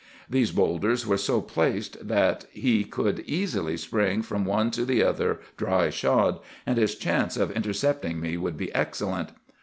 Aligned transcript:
These 0.27 0.49
bowlders 0.51 1.05
were 1.05 1.15
so 1.19 1.41
placed 1.41 2.07
that 2.07 2.45
he 2.51 2.83
could 2.83 3.19
easily 3.27 3.77
spring 3.77 4.23
from 4.23 4.45
one 4.45 4.71
to 4.71 4.83
the 4.83 5.03
other 5.03 5.41
dry 5.57 5.91
shod, 5.91 6.39
and 6.65 6.79
his 6.79 6.95
chance 6.95 7.37
of 7.37 7.51
intercepting 7.51 8.19
me 8.19 8.35
would 8.35 8.57
be 8.57 8.73
excellent. 8.73 9.29